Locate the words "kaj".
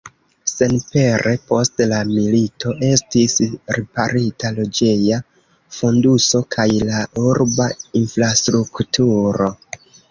6.57-6.69